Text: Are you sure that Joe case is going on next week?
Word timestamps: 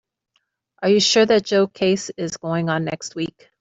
Are 0.81 0.89
you 0.89 0.99
sure 0.99 1.27
that 1.27 1.45
Joe 1.45 1.67
case 1.67 2.09
is 2.17 2.37
going 2.37 2.69
on 2.69 2.85
next 2.85 3.13
week? 3.13 3.51